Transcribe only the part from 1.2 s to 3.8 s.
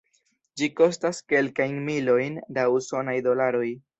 kelkajn milojn da usonaj dolaroj.